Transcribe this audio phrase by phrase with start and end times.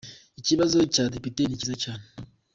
[0.39, 2.05] Ikibazo cya Depite ni cyiza cyane.